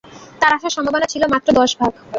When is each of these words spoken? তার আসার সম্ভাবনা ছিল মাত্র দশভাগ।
তার 0.41 0.51
আসার 0.57 0.75
সম্ভাবনা 0.77 1.07
ছিল 1.13 1.23
মাত্র 1.33 1.47
দশভাগ। 1.57 1.91